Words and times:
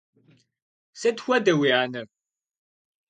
Сыт 0.99 1.17
хуэдэ 1.23 1.53
уи 1.59 1.69
анэр? 1.83 2.07